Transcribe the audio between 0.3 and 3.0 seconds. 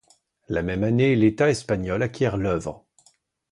La même année, l'État espagnol acquiert l'œuvre.